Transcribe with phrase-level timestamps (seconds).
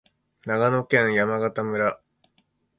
[0.47, 2.01] 長野県山形村